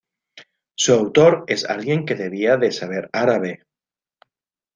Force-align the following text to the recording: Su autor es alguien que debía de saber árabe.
Su 0.75 0.93
autor 0.95 1.43
es 1.47 1.63
alguien 1.69 2.07
que 2.07 2.15
debía 2.15 2.57
de 2.57 2.71
saber 2.71 3.07
árabe. 3.13 3.67